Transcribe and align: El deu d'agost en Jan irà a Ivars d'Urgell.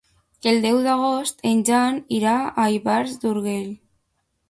El 0.51 0.55
deu 0.63 0.79
d'agost 0.85 1.45
en 1.51 1.63
Jan 1.71 2.01
irà 2.19 2.35
a 2.65 2.69
Ivars 2.79 3.17
d'Urgell. 3.23 3.73